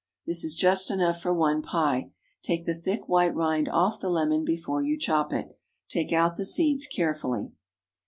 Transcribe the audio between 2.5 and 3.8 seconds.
the thick white rind